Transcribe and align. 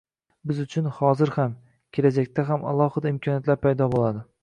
Biz 0.51 0.61
uchun– 0.63 0.87
hozir 1.01 1.33
ham, 1.35 1.53
kelajakda 1.99 2.49
ham– 2.51 2.67
alohida 2.75 3.15
imkoniyatlar 3.15 3.65
paydo 3.69 3.95
bo‘ladi 3.97 4.31